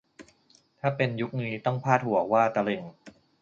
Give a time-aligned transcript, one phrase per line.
[0.79, 2.83] ถ้าเป็นยุคนี้ต้องพาดหัวว่า ตะลึง!